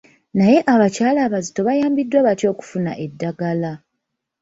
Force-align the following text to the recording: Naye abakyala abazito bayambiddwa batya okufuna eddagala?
Naye 0.37 0.57
abakyala 0.73 1.19
abazito 1.27 1.59
bayambiddwa 1.67 2.19
batya 2.25 2.47
okufuna 2.53 2.91
eddagala? 3.05 3.71